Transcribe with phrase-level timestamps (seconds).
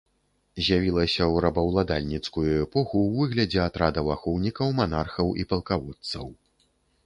[0.67, 6.25] З'явілася ў рабаўладальніцкую эпоху ў выглядзе атрадаў ахоўнікаў манархаў і палкаводцаў.